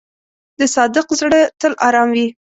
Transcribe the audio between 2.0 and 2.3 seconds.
وي.